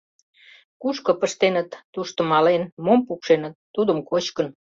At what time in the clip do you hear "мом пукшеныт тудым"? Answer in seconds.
2.85-3.97